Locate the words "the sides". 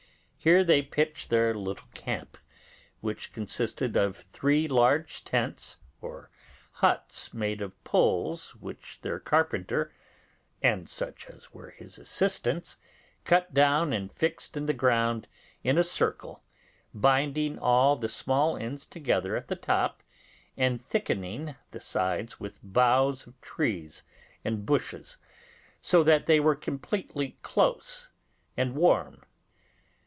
21.69-22.39